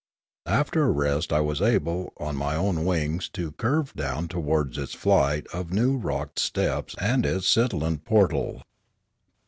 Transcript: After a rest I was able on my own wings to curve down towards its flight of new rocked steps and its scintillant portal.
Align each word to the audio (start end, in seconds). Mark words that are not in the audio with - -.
After 0.47 0.83
a 0.85 0.89
rest 0.89 1.31
I 1.31 1.41
was 1.41 1.61
able 1.61 2.11
on 2.17 2.35
my 2.35 2.55
own 2.55 2.85
wings 2.85 3.29
to 3.33 3.51
curve 3.51 3.93
down 3.93 4.27
towards 4.29 4.79
its 4.79 4.95
flight 4.95 5.45
of 5.53 5.71
new 5.71 5.95
rocked 5.95 6.39
steps 6.39 6.95
and 6.99 7.23
its 7.23 7.45
scintillant 7.47 8.03
portal. 8.03 8.63